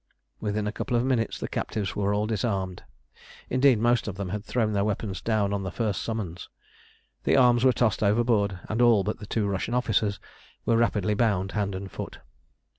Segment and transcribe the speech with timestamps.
[0.39, 2.81] Within a couple of minutes the captives were all disarmed;
[3.51, 6.49] indeed, most of them had thrown their weapons down on the first summons.
[7.23, 10.19] The arms were tossed overboard, and all but the two Russian officers
[10.65, 12.17] were rapidly bound hand and foot.